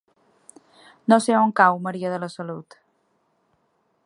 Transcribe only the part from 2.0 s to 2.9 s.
de la Salut.